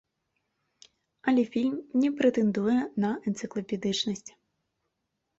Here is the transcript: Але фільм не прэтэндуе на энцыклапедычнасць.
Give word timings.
Але 1.31 1.41
фільм 1.55 1.75
не 2.03 2.09
прэтэндуе 2.21 2.77
на 3.03 3.11
энцыклапедычнасць. 3.33 4.31